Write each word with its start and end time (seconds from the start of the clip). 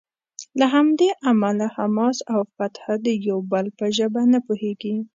له 0.59 0.65
همدې 0.75 1.09
امله 1.31 1.65
حماس 1.75 2.17
او 2.31 2.39
فتح 2.55 2.83
د 3.05 3.07
یو 3.29 3.39
بل 3.51 3.65
په 3.77 3.85
ژبه 3.97 4.21
نه 4.33 4.39
پوهیږي. 4.45 4.95